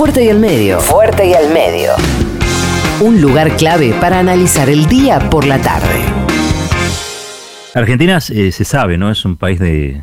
[0.00, 0.80] Fuerte y al medio.
[0.80, 1.92] Fuerte y al medio.
[3.02, 6.02] Un lugar clave para analizar el día por la tarde.
[7.74, 9.10] Argentina eh, se sabe, ¿no?
[9.10, 10.02] Es un país de,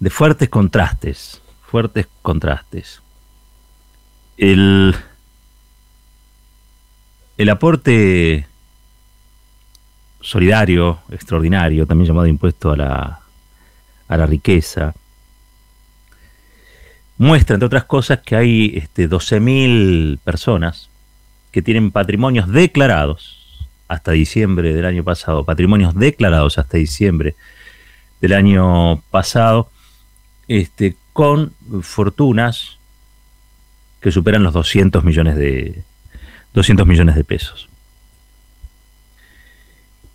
[0.00, 1.40] de fuertes contrastes.
[1.62, 3.00] Fuertes contrastes.
[4.38, 4.96] El,
[7.36, 8.44] el aporte
[10.20, 13.20] solidario, extraordinario, también llamado impuesto a la,
[14.08, 14.94] a la riqueza,
[17.18, 20.88] muestra, entre otras cosas, que hay este, 12.000 personas
[21.50, 27.34] que tienen patrimonios declarados hasta diciembre del año pasado, patrimonios declarados hasta diciembre
[28.20, 29.70] del año pasado,
[30.46, 31.52] este, con
[31.82, 32.78] fortunas
[34.00, 35.82] que superan los 200 millones de
[36.54, 37.68] 200 millones de pesos.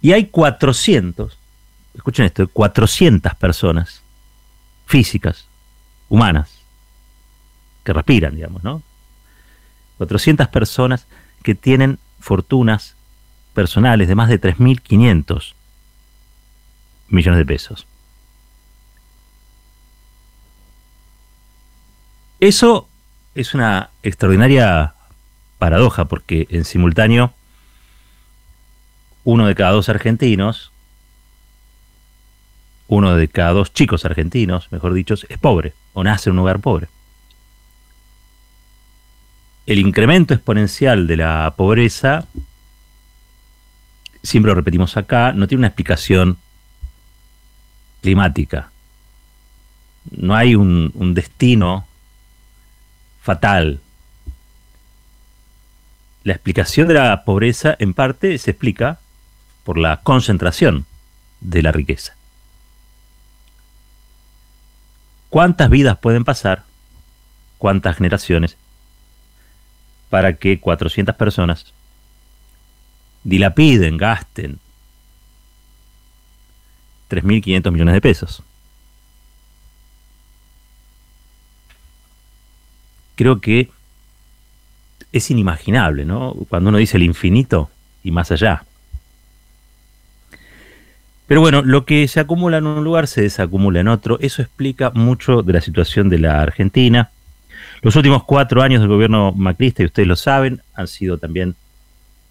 [0.02, 1.38] Y hay 400,
[1.96, 4.02] escuchen esto, 400 personas
[4.86, 5.48] físicas,
[6.10, 6.63] humanas,
[7.84, 8.82] que respiran, digamos, ¿no?
[9.98, 11.08] 400 personas
[11.44, 12.96] que tienen fortunas
[13.54, 15.54] personales de más de 3.500
[17.10, 17.86] millones de pesos.
[22.40, 22.88] Eso
[23.36, 24.96] es una extraordinaria
[25.60, 27.34] paradoja porque en simultáneo
[29.24, 30.72] uno de cada dos argentinos,
[32.88, 36.60] uno de cada dos chicos argentinos, mejor dicho, es pobre o nace en un lugar
[36.60, 36.90] pobre
[39.66, 42.26] el incremento exponencial de la pobreza,
[44.22, 46.38] siempre lo repetimos acá, no tiene una explicación
[48.02, 48.72] climática.
[50.12, 51.88] No hay un, destino
[53.22, 53.80] fatal.
[56.24, 59.00] La explicación de la pobreza en parte se explica
[59.64, 60.86] por la concentración
[61.40, 62.16] de la riqueza.
[65.30, 66.64] ¿Cuántas vidas pueden pasar?
[67.58, 68.58] ¿Cuántas generaciones?
[70.14, 71.74] Para que 400 personas
[73.24, 74.60] dilapiden, gasten
[77.10, 78.44] 3.500 millones de pesos.
[83.16, 83.72] Creo que
[85.12, 86.36] es inimaginable, ¿no?
[86.48, 87.72] Cuando uno dice el infinito
[88.04, 88.66] y más allá.
[91.26, 94.20] Pero bueno, lo que se acumula en un lugar se desacumula en otro.
[94.20, 97.10] Eso explica mucho de la situación de la Argentina.
[97.84, 101.54] Los últimos cuatro años del gobierno macrista, y ustedes lo saben, han sido también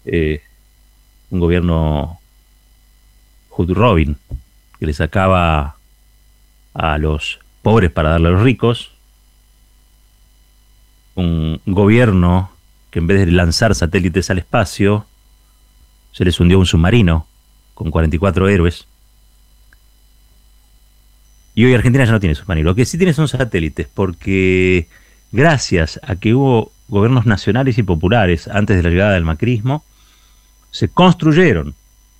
[0.03, 0.41] eh,
[1.29, 2.19] un gobierno
[3.55, 4.17] Robin,
[4.79, 5.75] que le sacaba
[6.73, 8.93] a los pobres para darle a los ricos,
[11.13, 12.51] un gobierno
[12.89, 15.05] que en vez de lanzar satélites al espacio,
[16.13, 17.27] se les hundió un submarino
[17.75, 18.87] con 44 héroes.
[21.53, 22.71] Y hoy Argentina ya no tiene submarino.
[22.71, 24.87] Lo que sí tiene son satélites, porque
[25.33, 29.83] gracias a que hubo gobiernos nacionales y populares antes de la llegada del macrismo,
[30.71, 31.73] se construyeron,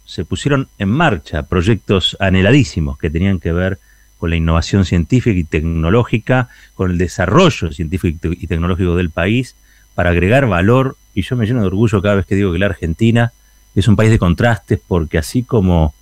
[0.05, 3.79] se pusieron en marcha proyectos anheladísimos que tenían que ver
[4.17, 9.55] con la innovación científica y tecnológica, con el desarrollo científico y tecnológico del país,
[9.95, 12.65] para agregar valor, y yo me lleno de orgullo cada vez que digo que la
[12.65, 13.31] Argentina
[13.75, 15.93] es un país de contrastes, porque así como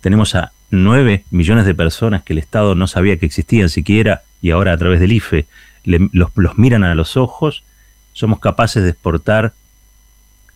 [0.00, 4.50] tenemos a 9 millones de personas que el Estado no sabía que existían siquiera, y
[4.50, 5.46] ahora a través del IFE
[5.88, 7.64] los, miran a los ojos,
[8.12, 9.54] somos capaces de exportar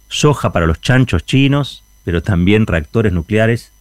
[0.08, 3.72] soja para los chanchos chinos, pero también reactores nucleares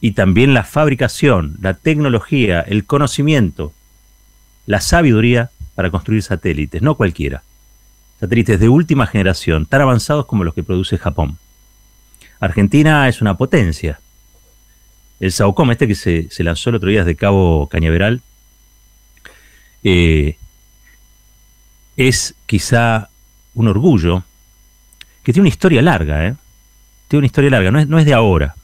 [0.00, 3.72] y también la fabricación, la tecnología, el conocimiento,
[4.66, 7.42] la sabiduría para construir satélites, no cualquiera.
[8.20, 11.38] Satélites de última generación, tan avanzados como los que produce Japón.
[12.40, 14.00] Argentina es una potencia.
[15.20, 18.22] El SAOCOM, este que se, se lanzó el otro día desde Cabo Cañaveral,
[19.84, 20.36] eh,
[21.96, 23.08] es quizá
[23.54, 24.24] un orgullo
[25.22, 26.34] que tiene una historia larga, ¿eh?
[27.08, 28.54] Tiene una historia larga, no es, no es de ahora.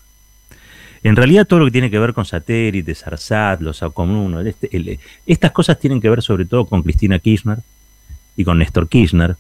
[1.02, 5.52] En realidad todo lo que tiene que ver con satélites, ARSAT, los ACOM1, este, estas
[5.52, 7.58] cosas tienen que ver sobre todo con Cristina Kirchner
[8.36, 9.37] y con Néstor Kirchner,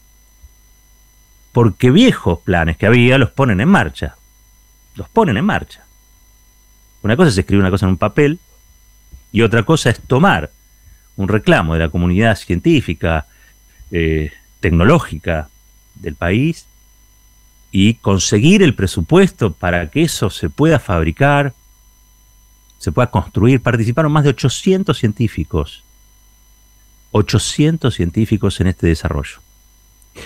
[1.52, 4.16] porque viejos planes que había los ponen en marcha,
[4.94, 5.84] los ponen en marcha.
[7.02, 8.38] Una cosa es escribir una cosa en un papel
[9.32, 10.50] y otra cosa es tomar
[11.18, 13.26] un reclamo de la comunidad científica,
[13.90, 15.48] eh, tecnológica
[15.96, 16.66] del país
[17.72, 21.52] y conseguir el presupuesto para que eso se pueda fabricar,
[22.78, 23.60] se pueda construir.
[23.60, 25.82] Participaron más de 800 científicos,
[27.10, 29.40] 800 científicos en este desarrollo.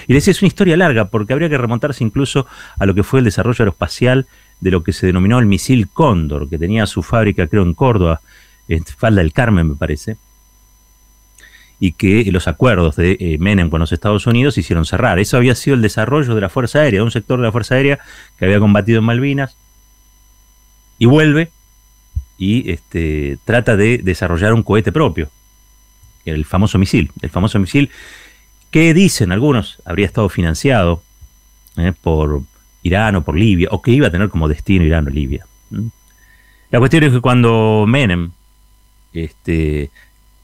[0.06, 2.47] Y les es una historia larga porque habría que remontarse incluso
[2.79, 4.27] a lo que fue el desarrollo aeroespacial
[4.61, 8.21] de lo que se denominó el misil Cóndor, que tenía su fábrica creo en Córdoba,
[8.69, 10.19] en Falda del Carmen me parece,
[11.84, 15.19] y que los acuerdos de eh, Menem con los Estados Unidos hicieron cerrar.
[15.19, 17.75] Eso había sido el desarrollo de la Fuerza Aérea, de un sector de la Fuerza
[17.75, 17.99] Aérea
[18.38, 19.56] que había combatido en Malvinas
[21.00, 21.50] y vuelve
[22.38, 25.29] y este, trata de desarrollar un cohete propio,
[26.25, 27.90] el famoso misil, el famoso misil
[28.70, 31.02] que dicen algunos habría estado financiado
[31.79, 32.43] eh, por
[32.84, 35.46] Irán o por Libia, o que iba a tener como destino Irán o Libia.
[36.70, 38.31] La cuestión es que cuando Menem
[39.12, 39.90] este,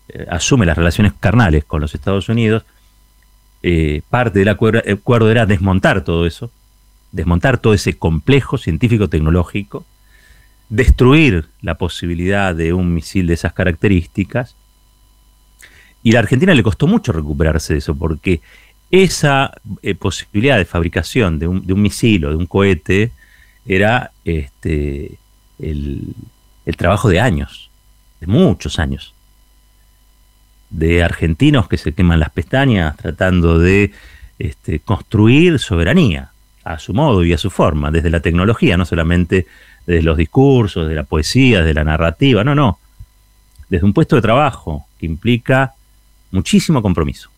[0.08, 2.64] eh, asume las relaciones carnales con los Estados Unidos,
[3.62, 6.50] eh, parte del acuerdo, era desmontar todo eso,
[7.12, 9.84] desmontar todo ese complejo científico-tecnológico,
[10.70, 14.54] destruir la posibilidad de un misil de esas características.
[16.02, 18.40] Y a la Argentina le costó mucho recuperarse de eso, porque
[18.90, 19.52] esa
[19.82, 23.12] eh, posibilidad de fabricación de un, misil o de un cohete
[23.66, 25.18] era este,
[25.58, 26.14] el
[26.76, 27.70] trabajo de años,
[28.20, 29.14] de muchos años
[30.70, 33.92] de argentinos que se queman las pestañas tratando de
[34.38, 36.30] este, construir soberanía
[36.64, 39.46] a su modo y a su forma, desde la tecnología, no solamente
[39.86, 42.78] desde los discursos, de la poesía, de la narrativa, no, no,
[43.68, 45.72] desde un puesto de trabajo que implica
[46.30, 47.30] muchísimo compromiso.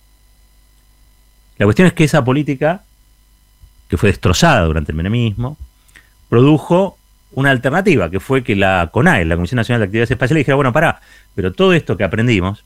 [1.59, 2.83] La cuestión es que esa política,
[3.89, 5.57] que fue destrozada durante el menemismo,
[6.29, 6.97] produjo
[7.33, 10.73] una alternativa, que fue que la CONAE, la Comisión Nacional de Actividades Espaciales, dijera, bueno,
[10.73, 11.01] pará,
[11.35, 12.65] pero todo esto que aprendimos,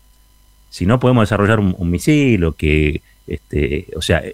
[0.75, 4.25] si no podemos desarrollar un, misil o que, este, o sea,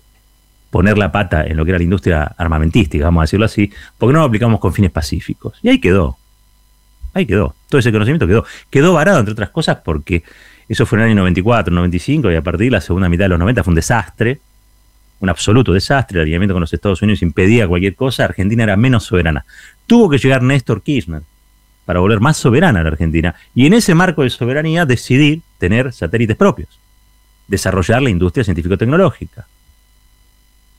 [0.71, 4.15] poner la pata en lo que era la industria armamentística, vamos a decirlo así, porque
[4.15, 5.59] no lo aplicamos con fines pacíficos.
[5.63, 6.17] Y ahí quedó.
[7.13, 7.55] Ahí quedó.
[7.69, 8.47] Todo ese conocimiento quedó.
[8.71, 10.23] Quedó varado, entre otras cosas, porque
[10.67, 13.29] eso fue en el año 94, 95, y a partir de la segunda mitad de
[13.29, 14.41] los 90 fue un desastre,
[15.19, 16.21] un absoluto desastre.
[16.21, 18.25] El alineamiento con los Estados Unidos impedía cualquier cosa.
[18.25, 19.45] Argentina era menos soberana.
[19.87, 21.21] Tuvo que llegar Néstor Kirchner
[21.85, 25.93] para volver más soberana a la Argentina y en ese marco de soberanía decidir tener
[25.93, 26.81] satélites propios,
[27.47, 29.47] desarrollar la industria científico-tecnológica,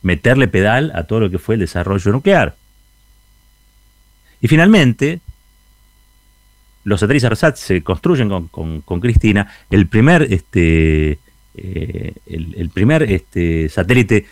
[0.01, 2.56] meterle pedal a todo lo que fue el desarrollo nuclear.
[4.42, 5.22] Y finalmente,
[6.83, 9.48] los satélites ARSAT se construyen con, Cristina.
[9.69, 11.19] El primer, este,
[11.56, 14.25] eh, el, primer este, satélite,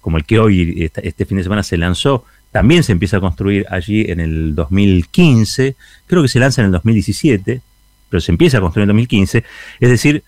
[0.00, 3.66] como el que hoy, este fin de semana se lanzó, también se empieza a construir
[3.70, 5.76] allí en el 2015,
[6.06, 7.62] creo que se lanza en el 2017,
[8.14, 9.44] pero se empieza a construir en el 2015,
[9.80, 10.22] es decir,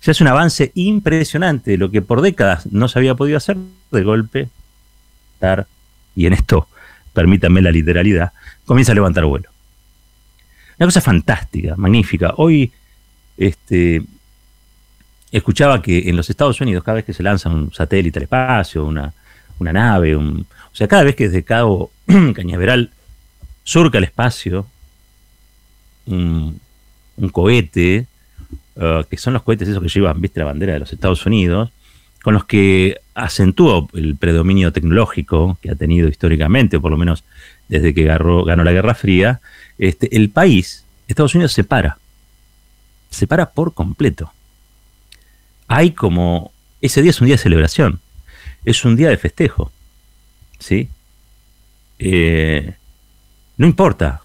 [0.00, 3.58] se hace un avance impresionante, lo que por décadas no se había podido hacer,
[3.92, 4.48] de golpe,
[5.38, 5.66] dar,
[6.16, 6.66] y en esto,
[7.12, 8.32] permítanme la literalidad,
[8.64, 9.50] comienza a levantar vuelo.
[10.78, 12.32] Una cosa fantástica, magnífica.
[12.38, 12.72] Hoy
[13.36, 14.02] este,
[15.30, 18.86] escuchaba que en los Estados Unidos, cada vez que se lanza un satélite al espacio,
[18.86, 19.12] una,
[19.58, 21.90] una nave, un, o sea, cada vez que desde Cabo
[22.34, 22.92] Cañaveral
[23.62, 24.66] surca el espacio
[26.06, 26.58] un,
[27.30, 28.06] cohete,
[28.76, 31.70] uh, que son los cohetes esos que llevan, viste, la bandera de los Estados Unidos,
[32.22, 37.24] con los que acentuó el predominio tecnológico que ha tenido históricamente, o por lo menos
[37.68, 39.40] desde que ganó la Guerra Fría,
[39.78, 41.98] este, el país, Estados Unidos, se para.
[43.10, 44.32] Se para por completo.
[45.66, 46.52] Hay como.
[46.80, 48.00] Ese día es un día de celebración.
[48.64, 49.72] Es un día de festejo.
[50.58, 50.88] ¿sí?
[51.98, 52.74] Eh,
[53.56, 54.22] no importa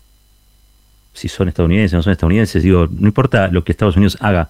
[1.13, 4.49] si son estadounidenses o no son estadounidenses, digo, no importa lo que Estados Unidos haga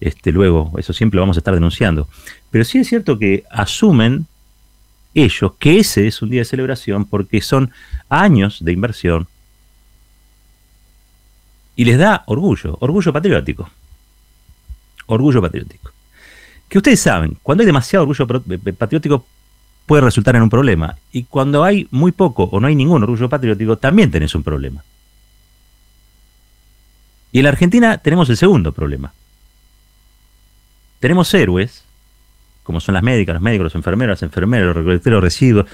[0.00, 2.08] este, luego, eso siempre lo vamos a estar denunciando.
[2.50, 4.26] Pero sí es cierto que asumen
[5.14, 7.72] ellos que ese es un día de celebración porque son
[8.08, 9.26] años de inversión
[11.76, 13.70] y les da orgullo, orgullo patriótico.
[15.06, 15.92] Orgullo patriótico.
[16.68, 18.26] Que ustedes saben, cuando hay demasiado orgullo
[18.76, 19.26] patriótico
[19.86, 20.96] puede resultar en un problema.
[21.12, 24.84] Y cuando hay muy poco o no hay ningún orgullo patriótico, también tenés un problema.
[27.32, 29.12] Y en la Argentina tenemos el segundo problema.
[30.98, 31.84] Tenemos héroes,
[32.62, 35.66] como son las médicas, los médicos, los enfermeros, las enfermeras, los recolectores de residuos,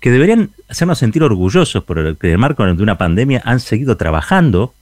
[0.00, 3.60] que deberían hacernos sentir orgullosos por el que en el marco de una pandemia han
[3.60, 4.74] seguido trabajando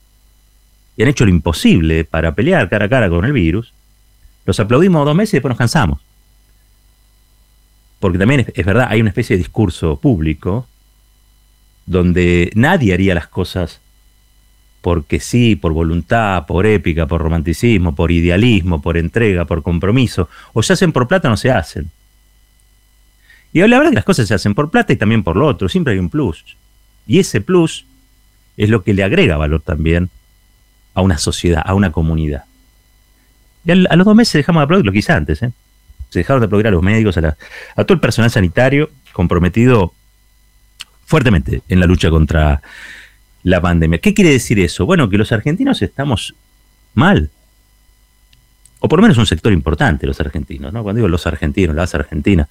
[0.97, 3.73] y han hecho lo imposible para pelear cara a cara con el virus.
[4.45, 5.99] Los aplaudimos dos meses y después nos cansamos
[8.05, 10.67] porque también es, verdad, hay una especie de discurso público
[11.87, 13.81] donde nadie haría las cosas
[14.85, 20.61] porque sí, por voluntad, por épica, por romanticismo, por idealismo, por entrega, por compromiso, o
[20.61, 21.89] se hacen por plata o no se hacen.
[23.51, 25.69] Y la verdad que las cosas se hacen por plata y también por lo otro,
[25.69, 26.55] siempre hay un plus.
[27.07, 27.87] Y ese plus
[28.57, 30.11] es lo que le agrega valor también
[30.93, 32.43] a una sociedad, a una comunidad.
[33.65, 35.51] Y a los dos meses dejamos de aplaudir lo que hice antes, ¿eh?
[36.09, 37.35] se dejaron de aplaudir a los médicos, a,
[37.75, 39.95] todo el personal sanitario comprometido
[41.07, 42.61] fuertemente en la lucha contra
[43.45, 43.99] la pandemia.
[43.99, 44.87] ¿Qué quiere decir eso?
[44.87, 46.33] Bueno, que los argentinos estamos
[46.95, 47.29] mal.
[48.79, 50.81] o por lo menos un sector importante los argentinos, ¿no?
[50.81, 52.47] Cuando digo los argentinos, las argentinas,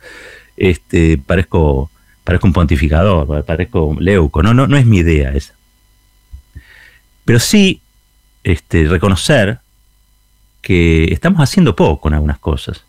[0.57, 1.91] este, parezco,
[2.23, 5.55] parezco un pontificador, parezco leuco, no, no, no es mi idea esa.
[7.25, 7.81] Pero sí
[8.45, 9.59] este, reconocer
[10.63, 12.85] que estamos haciendo poco en algunas cosas.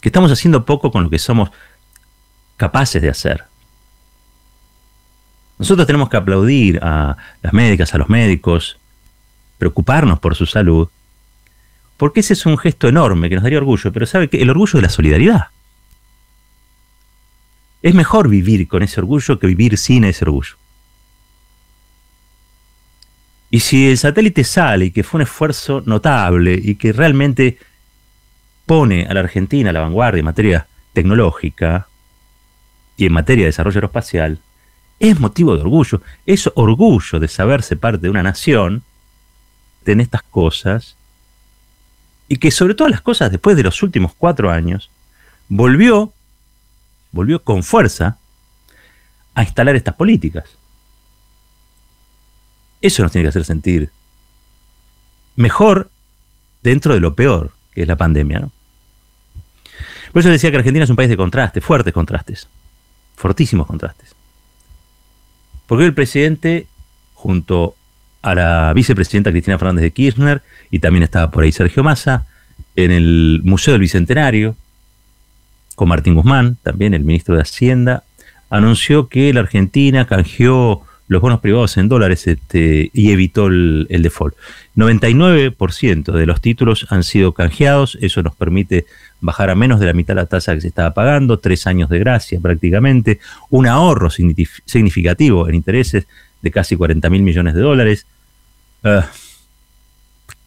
[0.00, 1.50] Que estamos haciendo poco con lo que somos
[2.56, 3.44] capaces de hacer.
[5.58, 8.78] Nosotros tenemos que aplaudir a las médicas, a los médicos,
[9.58, 10.88] preocuparnos por su salud,
[11.96, 14.78] porque ese es un gesto enorme que nos daría orgullo, pero sabe que el orgullo
[14.78, 15.48] de la solidaridad.
[17.82, 20.56] Es mejor vivir con ese orgullo que vivir sin ese orgullo.
[23.50, 27.58] Y si el satélite sale y que fue un esfuerzo notable y que realmente
[28.66, 31.86] pone a la Argentina a la vanguardia en materia tecnológica
[32.96, 34.40] y en materia de desarrollo aeroespacial,
[34.98, 36.02] es motivo de orgullo.
[36.26, 38.82] Es orgullo de saberse parte de una nación
[39.84, 40.96] en estas cosas
[42.28, 44.90] y que sobre todas las cosas después de los últimos cuatro años
[45.48, 46.12] volvió,
[47.12, 48.18] volvió con fuerza
[49.34, 50.44] a instalar estas políticas.
[52.80, 53.90] Eso nos tiene que hacer sentir
[55.36, 55.90] mejor
[56.62, 58.40] dentro de lo peor que es la pandemia.
[58.40, 58.52] ¿no?
[60.12, 62.48] Por eso decía que Argentina es un país de contrastes, fuertes contrastes,
[63.16, 64.14] fortísimos contrastes.
[65.74, 66.68] Porque el presidente,
[67.14, 67.74] junto
[68.22, 70.40] a la vicepresidenta Cristina Fernández de Kirchner,
[70.70, 72.26] y también estaba por ahí Sergio Massa,
[72.76, 74.54] en el Museo del Bicentenario,
[75.74, 78.04] con Martín Guzmán, también el ministro de Hacienda,
[78.50, 84.34] anunció que la Argentina canjeó los bonos privados en dólares este, y evitó el, default.
[84.76, 88.86] 99% de los títulos han sido canjeados, eso nos permite
[89.20, 91.98] bajar a menos de la mitad la tasa que se estaba pagando, tres años de
[91.98, 93.20] gracia prácticamente,
[93.50, 96.06] un ahorro significativo en intereses
[96.42, 98.06] de casi 40 mil millones de dólares.
[98.82, 99.00] Uh,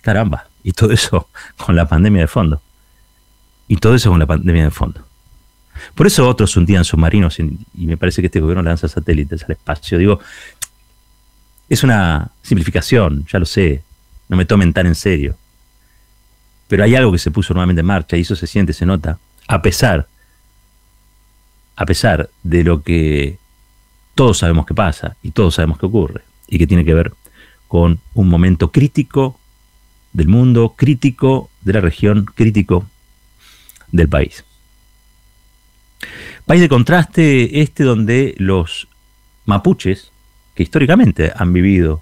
[0.02, 2.62] caramba, y todo eso con la pandemia de fondo.
[3.68, 5.06] Y todo eso con la pandemia de fondo.
[5.96, 9.98] Por eso otros hundían submarinos y, me parece que este gobierno lanza satélites al espacio.
[9.98, 10.20] Digo,
[11.70, 13.84] es una simplificación, ya lo sé,
[14.30, 15.36] no me tomen tan en serio.
[16.68, 19.20] Pero hay algo que se puso nuevamente en marcha y eso se siente, se nota,
[19.48, 20.08] a pesar,
[21.76, 23.38] a pesar de lo que
[24.16, 27.14] todos sabemos que pasa y todos sabemos que ocurre y que tiene que ver
[27.68, 29.40] con un momento crítico
[30.14, 32.88] del mundo, crítico de la región, crítico
[33.92, 34.44] del país.
[36.46, 38.88] País de contraste este donde los
[39.46, 40.12] mapuches,
[40.56, 42.02] que históricamente han vivido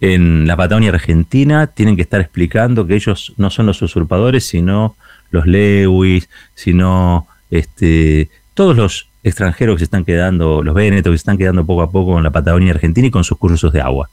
[0.00, 4.96] en la Patagonia Argentina, tienen que estar explicando que ellos no son los usurpadores, sino
[5.30, 11.22] los Lewis, sino este, todos los extranjeros que se están quedando, los Vénetos que se
[11.22, 14.10] están quedando poco a poco en la Patagonia Argentina y con sus cursos de agua.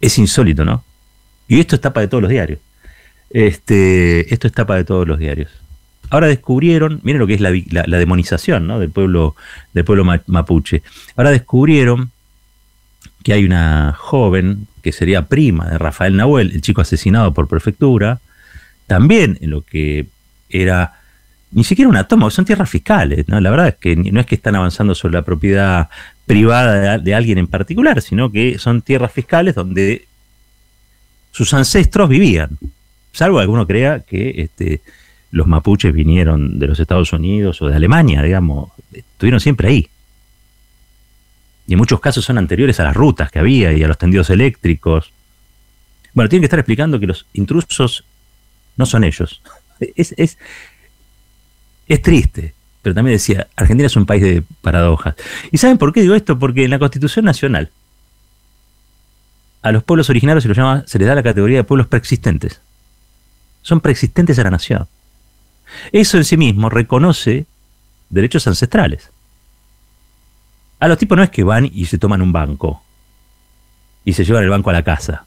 [0.00, 0.84] Es insólito, ¿no?
[1.48, 2.60] Y esto es tapa de todos los diarios.
[3.32, 5.50] Este, esto es tapa de todos los diarios.
[6.10, 9.34] Ahora descubrieron, miren lo que es la, demonización del pueblo,
[9.72, 10.82] del pueblo mapuche.
[11.16, 12.10] Ahora descubrieron
[13.24, 18.20] que hay una joven que sería prima de Rafael Nahuel, el chico asesinado por prefectura,
[18.86, 20.06] también en lo que
[20.50, 21.00] era
[21.52, 23.26] ni siquiera una toma, son tierras fiscales.
[23.28, 23.40] ¿no?
[23.40, 25.88] La verdad es que no es que están avanzando sobre la propiedad
[26.26, 30.06] privada de alguien en particular, sino que son tierras fiscales donde
[31.30, 32.58] sus ancestros vivían
[33.12, 34.80] salvo que alguno crea que este,
[35.30, 39.88] los mapuches vinieron de los Estados Unidos o de Alemania, digamos, estuvieron siempre ahí.
[41.66, 44.30] Y en muchos casos son anteriores a las rutas que había y a los tendidos
[44.30, 45.12] eléctricos.
[46.12, 48.04] Bueno, tienen que estar explicando que los intrusos
[48.76, 49.42] no son ellos.
[49.96, 50.38] Es, es,
[51.88, 55.16] es triste, pero también decía, Argentina es un país de paradojas.
[55.50, 56.38] ¿Y saben por qué digo esto?
[56.38, 57.72] Porque en la Constitución Nacional
[59.62, 62.60] a los pueblos originarios se, los llama, se les da la categoría de pueblos preexistentes
[63.62, 64.86] son preexistentes a la nación.
[65.92, 67.46] Eso en sí mismo reconoce
[68.10, 69.10] derechos ancestrales.
[70.80, 72.82] A los tipos no es que van y se toman un banco
[74.04, 75.24] y se llevan el banco a la casa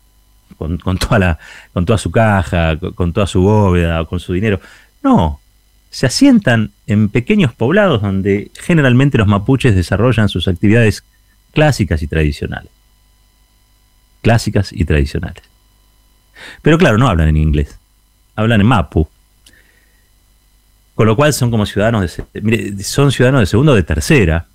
[0.58, 1.40] con, toda, la,
[1.74, 4.60] con toda su caja, con, toda su bóveda, con su dinero.
[5.02, 5.40] No,
[5.90, 11.04] se asientan en pequeños poblados donde generalmente los mapuches desarrollan sus actividades
[11.54, 12.72] clásicas y tradicionales.
[14.22, 15.44] Clásicas y tradicionales.
[16.62, 17.80] Pero claro, no hablan en inglés
[18.36, 19.08] hablan en Mapu.
[20.94, 24.46] Con lo cual son como ciudadanos de, son ciudadanos de segunda o de tercera.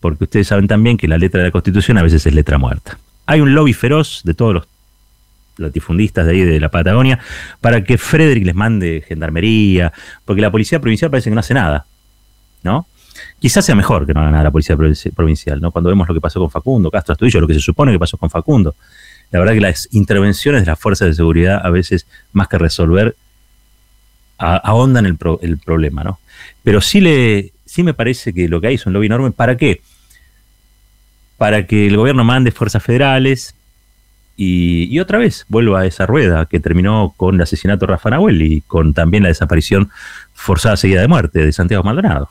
[0.00, 2.98] Porque ustedes saben también que la letra de la Constitución a veces es letra muerta.
[3.26, 4.66] Hay un lobby feroz de todos los
[5.56, 7.18] latifundistas de ahí de la Patagonia
[7.60, 9.92] para que Frederick les mande gendarmería,
[10.24, 11.86] porque la policía provincial parece que no hace nada,
[12.62, 12.86] ¿no?
[13.38, 15.70] Quizás sea mejor que no haga nada la policía provincial, ¿no?
[15.70, 18.16] Cuando vemos lo que pasó con Facundo, Castro Astudillo, lo que se supone que pasó
[18.16, 18.74] con Facundo.
[19.32, 23.16] La verdad que las intervenciones de las fuerzas de seguridad a veces, más que resolver,
[24.38, 26.20] ahondan el, el problema, ¿no?
[26.62, 29.30] Pero sí, le, sí me parece que lo que hay es un lobby enorme.
[29.30, 29.80] ¿Para qué?
[31.38, 33.54] Para que el gobierno mande fuerzas federales
[34.36, 38.42] y, otra vez vuelva a esa rueda que terminó con el asesinato de Rafa Nahuel
[38.42, 39.90] y con también la desaparición
[40.34, 42.30] forzada seguida de muerte de Santiago Maldonado.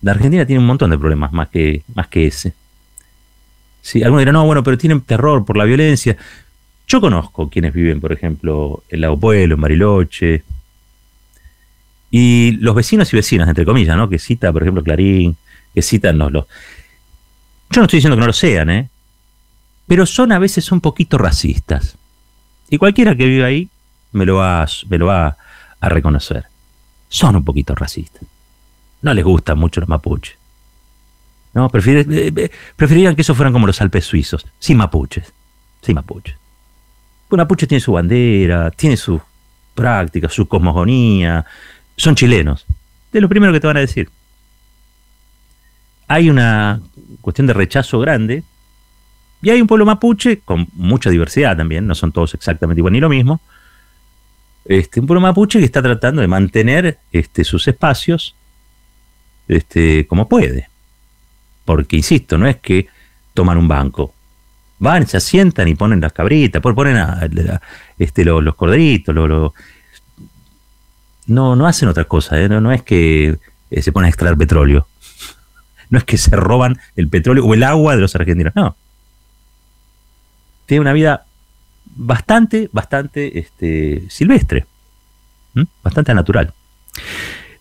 [0.00, 2.54] La Argentina tiene un montón de problemas más que, más que ese.
[3.82, 6.16] Sí, algunos dirán, no, bueno, pero tienen terror por la violencia.
[6.86, 10.44] Yo conozco quienes viven, por ejemplo, en Lago Pueblo, en Bariloche.
[12.10, 14.08] Y los vecinos y vecinas, entre comillas, ¿no?
[14.08, 15.36] Que cita, por ejemplo, Clarín,
[15.74, 16.46] que citan los, los...
[17.70, 18.88] Yo no estoy diciendo que no lo sean, ¿eh?
[19.86, 21.96] Pero son a veces un poquito racistas.
[22.70, 23.68] Y cualquiera que viva ahí
[24.12, 25.36] me lo va, me lo va
[25.80, 26.44] a reconocer.
[27.08, 28.22] Son un poquito racistas.
[29.00, 30.36] No les gustan mucho los mapuches.
[31.54, 35.32] No, eh, eh, preferirían que esos fueran como los Alpes suizos, sin mapuches.
[35.82, 36.36] Sin mapuches.
[37.30, 39.20] Un mapuche tiene su bandera, tiene su
[39.74, 41.44] práctica, su cosmogonía.
[41.96, 42.66] Son chilenos.
[43.12, 44.10] Es lo primero que te van a decir.
[46.08, 46.80] Hay una
[47.20, 48.42] cuestión de rechazo grande.
[49.42, 53.00] Y hay un pueblo mapuche con mucha diversidad también, no son todos exactamente igual ni
[53.00, 53.40] lo mismo.
[54.64, 58.36] Este, un pueblo mapuche que está tratando de mantener este, sus espacios
[59.48, 60.68] este, como puede.
[61.64, 62.88] Porque, insisto, no es que
[63.34, 64.14] toman un banco.
[64.78, 66.96] Van, se asientan y ponen las cabritas, ponen
[67.98, 69.14] este, los, corderitos,
[71.26, 72.48] no, no hacen otra cosa, ¿eh?
[72.48, 73.38] no, es que
[73.70, 74.86] eh, se ponen a extraer petróleo.
[75.90, 78.74] No es que se roban el petróleo o el agua de los argentinos, no.
[80.64, 81.26] Tiene una vida
[81.84, 84.64] bastante, bastante este, silvestre,
[85.82, 86.54] bastante natural.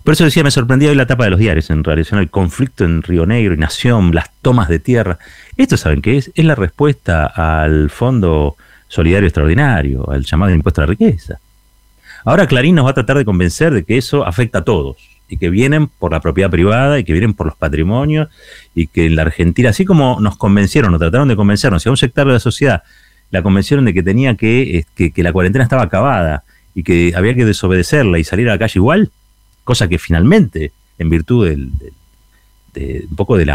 [0.04, 2.84] Por eso decía, me sorprendía hoy la tapa de los diarios en relación al conflicto
[2.86, 5.20] en Río Negro y Nación, las tomas de tierra.
[5.58, 6.32] Esto, ¿saben qué es?
[6.34, 8.56] Es la respuesta al Fondo
[8.88, 11.40] Solidario Extraordinario, al llamado impuesto a la riqueza.
[12.26, 14.98] Ahora Clarín nos va a tratar de convencer de que eso afecta a todos
[15.30, 18.28] y que vienen por la propiedad privada y que vienen por los patrimonios
[18.74, 21.92] y que en la Argentina, así como nos convencieron o trataron de convencernos, y a
[21.92, 22.82] un sector de la sociedad
[23.30, 27.36] la convencieron de que tenía que, que, que la cuarentena estaba acabada y que había
[27.36, 29.12] que desobedecerla y salir a la calle igual,
[29.64, 31.72] cosa que finalmente, en virtud del,
[32.74, 33.50] de, un poco del,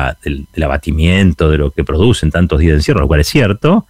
[0.62, 3.86] abatimiento de lo que producen tantos días de encierro, lo cual es cierto,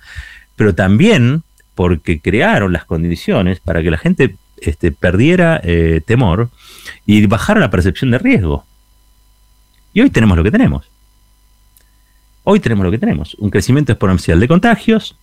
[0.56, 1.42] pero también
[1.74, 6.50] porque crearon las condiciones para que la gente este, perdiera eh, temor
[7.04, 8.64] y bajara la percepción de riesgo.
[9.92, 10.88] Y hoy tenemos lo que tenemos.
[12.44, 15.16] Hoy tenemos lo que tenemos, un crecimiento exponencial de contagios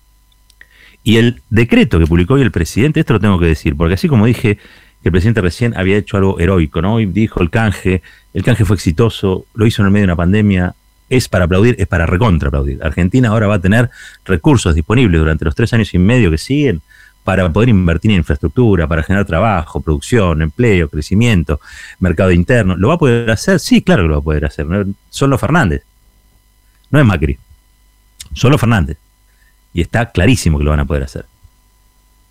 [1.03, 4.09] y el decreto que publicó hoy el presidente, esto lo tengo que decir, porque así
[4.09, 4.57] como dije
[5.03, 6.95] el presidente recién había hecho algo heroico, ¿no?
[6.95, 8.01] Hoy dijo el canje,
[8.33, 10.75] el canje fue exitoso, lo hizo en el medio de una pandemia,
[11.09, 12.79] es para aplaudir, es para recontra aplaudir.
[12.83, 13.89] Argentina ahora va a tener
[14.25, 16.81] recursos disponibles durante los tres años y medio que siguen
[17.23, 21.59] para poder invertir en infraestructura, para generar trabajo, producción, empleo, crecimiento,
[21.99, 22.75] mercado interno.
[22.75, 23.59] ¿Lo va a poder hacer?
[23.59, 24.67] Sí, claro que lo va a poder hacer.
[25.09, 25.83] Son los Fernández.
[26.91, 27.37] No es Macri.
[28.33, 28.97] Son los Fernández.
[29.73, 31.25] Y está clarísimo que lo van a poder hacer.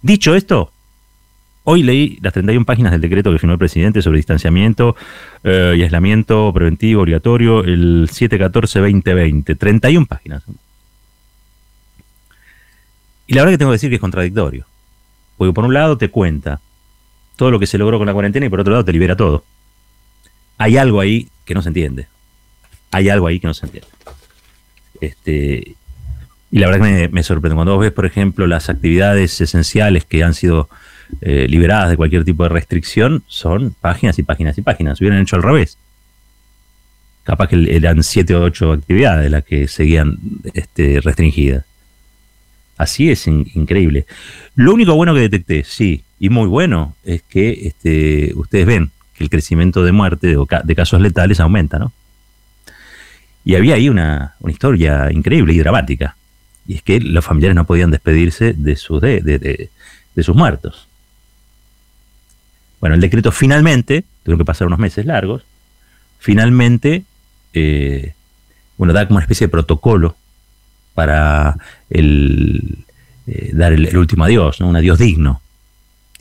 [0.02, 0.72] Dicho esto,
[1.64, 4.96] Hoy leí las 31 páginas del decreto que firmó el presidente sobre distanciamiento
[5.44, 9.56] eh, y aislamiento preventivo obligatorio, el 714-2020.
[9.56, 10.42] 31 páginas.
[13.28, 14.66] Y la verdad que tengo que decir que es contradictorio.
[15.36, 16.60] Porque por un lado te cuenta
[17.36, 19.44] todo lo que se logró con la cuarentena y por otro lado te libera todo.
[20.58, 22.08] Hay algo ahí que no se entiende.
[22.90, 23.88] Hay algo ahí que no se entiende.
[25.00, 25.76] Este,
[26.50, 27.54] y la verdad que me, me sorprende.
[27.54, 30.68] Cuando vos ves, por ejemplo, las actividades esenciales que han sido
[31.20, 35.00] eh, liberadas de cualquier tipo de restricción son páginas y páginas y páginas.
[35.00, 35.78] Hubieran hecho al revés.
[37.22, 40.18] Capaz que eran siete o ocho actividades las que seguían
[40.54, 41.64] este, restringidas.
[42.76, 44.06] Así es increíble.
[44.56, 49.22] Lo único bueno que detecté, sí, y muy bueno, es que este, ustedes ven que
[49.22, 51.92] el crecimiento de muerte de, casos letales aumenta, ¿no?
[53.44, 56.16] Y había ahí una, historia increíble y dramática.
[56.66, 59.68] Y es que los familiares no podían despedirse de sus, de
[60.16, 60.88] sus muertos.
[62.82, 65.44] Bueno, el decreto finalmente, tuvo que pasar unos meses largos,
[66.18, 67.04] finalmente,
[67.54, 68.14] eh,
[68.76, 70.16] bueno, da como una especie de protocolo
[70.92, 71.56] para
[71.90, 74.66] eh, dar el, último adiós, ¿no?
[74.66, 75.40] un adiós digno,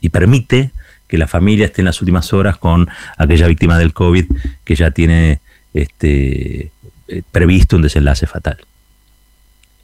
[0.01, 0.69] y permite
[1.07, 4.25] que la familia esté en las últimas horas con aquella víctima del COVID
[4.63, 5.39] que ya tiene
[5.73, 6.71] este,
[7.07, 8.59] eh, previsto un desenlace fatal.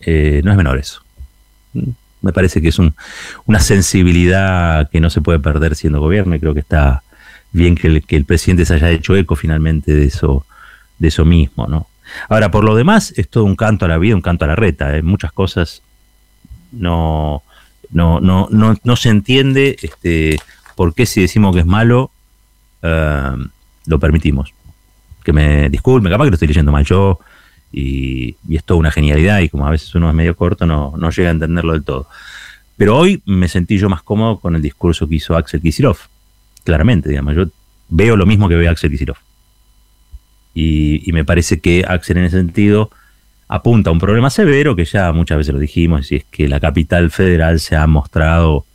[0.06, 1.02] no es menor eso.
[2.22, 6.54] Me parece que es una sensibilidad que no se puede perder siendo gobierno y creo
[6.54, 7.04] que está
[7.52, 10.46] bien que el, presidente se haya hecho eco finalmente de eso,
[11.00, 11.88] de eso mismo, ¿no?
[12.30, 14.56] Ahora, por lo demás, es todo un canto a la vida, un canto a la
[14.56, 14.96] reta.
[14.96, 15.02] ¿eh?
[15.02, 15.82] Muchas cosas
[16.72, 17.44] no,
[17.90, 20.38] no, no, no, no se entiende este,
[20.76, 22.12] por qué si decimos que es malo,
[22.82, 23.36] eh,
[23.86, 24.54] lo permitimos.
[25.24, 27.20] Que me disculpe, capaz que lo estoy leyendo mal yo,
[27.72, 30.94] y, y, es toda una genialidad, y como a veces uno es medio corto, no,
[30.98, 32.08] no llega a entenderlo del todo.
[32.78, 36.08] Pero hoy me sentí yo más cómodo con el discurso que hizo Axel Kicillof.
[36.64, 37.46] Claramente, digamos, yo
[37.90, 39.18] veo lo mismo que ve Axel Kicillof.
[40.54, 42.90] Y, y, me parece que Axel en ese sentido
[43.48, 46.60] apunta a un problema severo que ya muchas veces lo dijimos, y es que la
[46.60, 48.66] capital federal se ha mostrado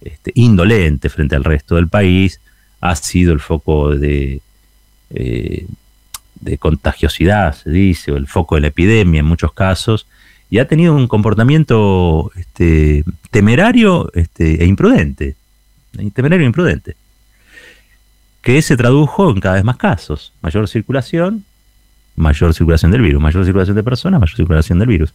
[0.00, 2.40] este, indolente frente al resto del país,
[2.80, 4.40] ha sido el foco de,
[5.10, 5.66] eh,
[6.40, 10.06] de contagiosidad, se dice, o el foco de la epidemia en muchos casos,
[10.50, 15.36] y ha tenido un comportamiento este, temerario este, e imprudente,
[16.14, 16.96] temerario e imprudente
[18.48, 20.32] que se tradujo en cada vez más casos.
[20.40, 21.44] Mayor circulación,
[22.16, 25.12] mayor circulación del virus, mayor circulación de personas, mayor circulación del virus.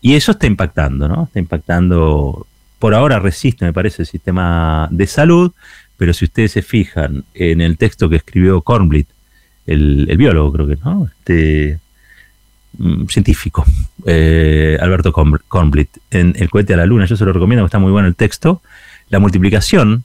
[0.00, 1.24] Y eso está impactando, ¿no?
[1.24, 2.46] Está impactando,
[2.78, 5.52] por ahora resiste, me parece, el sistema de salud,
[5.96, 9.08] pero si ustedes se fijan en el texto que escribió Kornblit,
[9.68, 11.06] el, biólogo creo que, ¿no?
[11.06, 11.78] Este,
[12.78, 13.64] mm, científico,
[14.06, 17.92] eh, Alberto Kornblit, en El cohete a la luna, yo se lo recomiendo, está muy
[17.92, 18.62] bueno el texto,
[19.10, 20.04] la multiplicación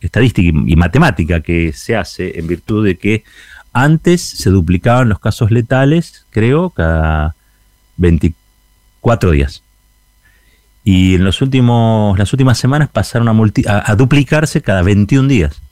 [0.00, 3.24] estadística y, matemática que se hace en virtud de que
[3.72, 7.34] antes se duplicaban los casos letales, creo, cada
[7.98, 9.62] 24 días.
[10.84, 15.62] Y en los últimos, las últimas semanas pasaron a, a, duplicarse cada 21 días.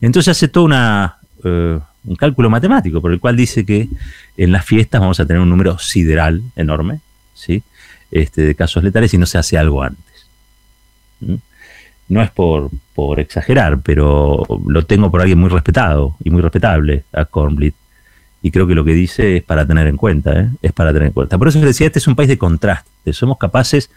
[0.00, 3.88] Entonces hace todo una, eh, un cálculo matemático por el cual dice que
[4.36, 7.00] en las fiestas vamos a tener un número sideral enorme
[7.34, 7.62] ¿sí?
[8.10, 10.26] este, de casos letales y no se hace algo antes.
[11.20, 11.34] ¿Mm?
[12.08, 17.04] no es por, por exagerar, pero lo tengo por alguien muy respetado y muy respetable
[17.12, 17.74] a Kornblit.
[18.42, 20.48] Y creo que lo que dice es para tener en cuenta, ¿eh?
[20.62, 21.36] es para tener en cuenta.
[21.36, 23.12] Por eso les decía, este es un país de contraste.
[23.12, 23.90] Somos capaces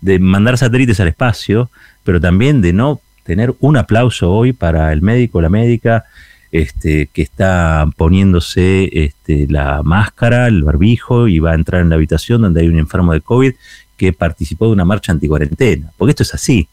[0.00, 1.70] de mandar satélites al espacio,
[2.02, 6.04] pero también de no tener un aplauso hoy para el médico la médica
[6.52, 11.96] este, que está poniéndose este, la máscara, el barbijo y va a entrar en la
[11.96, 13.54] habitación donde hay un enfermo de COVID
[13.96, 15.90] que participó de una marcha anticuarentena.
[15.96, 16.68] Porque esto es así.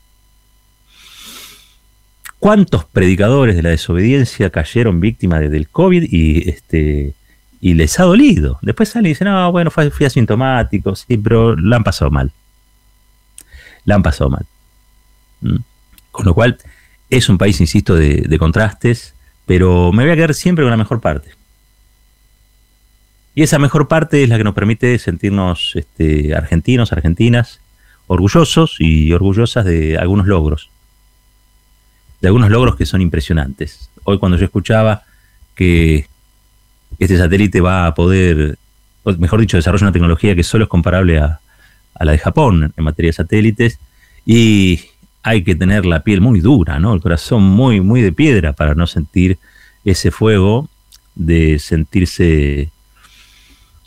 [2.40, 7.14] ¿Cuántos predicadores de la desobediencia cayeron víctimas del COVID y, este,
[7.62, 8.60] les ha dolido?
[8.62, 12.32] Después salen y dicen, no, bueno, fui asintomático, sí, pero la han pasado mal.
[13.84, 14.46] La han pasado mal.
[15.42, 15.58] ¿Mm?
[16.12, 16.58] Con lo cual,
[17.10, 19.16] es un país, insisto, de, contrastes,
[19.50, 21.32] pero me voy a quedar siempre con la mejor parte.
[23.34, 27.60] Y esa mejor parte es la que nos permite sentirnos este, argentinos, argentinas,
[28.06, 30.70] orgullosos y orgullosas de algunos logros
[32.22, 33.90] de algunos logros que son impresionantes.
[34.04, 35.02] Hoy cuando yo escuchaba
[35.56, 36.06] que
[37.00, 38.56] este satélite va a poder,
[39.18, 41.40] mejor dicho, desarrolla una tecnología que solo es comparable a,
[42.00, 43.80] la de Japón en materia de satélites
[44.28, 44.82] y
[45.24, 46.94] hay que tener la piel muy dura, ¿no?
[46.94, 49.38] El corazón muy, muy de piedra para no sentir
[49.84, 50.70] ese fuego
[51.16, 52.72] de sentirse,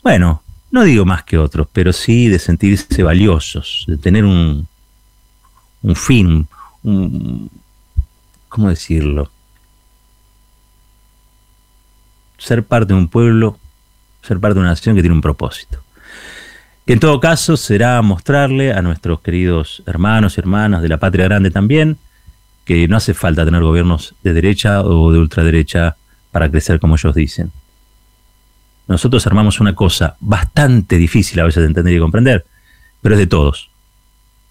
[0.02, 4.66] bueno, no digo más que otros, pero sí de sentirse valiosos, de tener un,
[5.82, 6.46] un fin,
[6.82, 7.50] un,
[8.48, 9.30] ¿cómo decirlo?
[12.38, 13.58] Ser parte de un pueblo,
[14.22, 15.82] ser parte de una nación que tiene un propósito.
[16.86, 21.26] Que en todo caso será mostrarle a nuestros queridos hermanos y hermanas de la patria
[21.26, 21.98] grande también
[22.64, 25.96] que no hace falta tener gobiernos de derecha o de ultraderecha
[26.30, 27.52] para crecer como ellos dicen.
[28.88, 32.44] Nosotros armamos una cosa bastante difícil a veces de entender y comprender,
[33.00, 33.70] pero es de todos,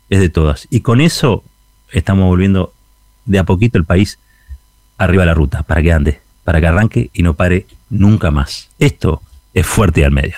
[0.09, 0.67] es de todas.
[0.69, 1.43] Y con eso
[1.91, 2.73] estamos volviendo
[3.25, 4.19] de a poquito el país
[4.97, 8.69] arriba de la ruta, para que ande, para que arranque y no pare nunca más.
[8.79, 9.21] Esto
[9.53, 10.37] es fuerte y al medio.